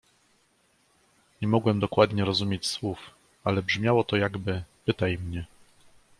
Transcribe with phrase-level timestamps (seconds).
[1.41, 3.11] "Nie mogłem dokładnie rozumieć słów,
[3.43, 5.45] ale brzmiało to jakby: „Pytaj mnie!"